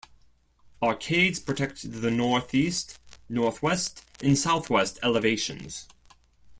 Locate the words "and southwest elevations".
4.23-5.87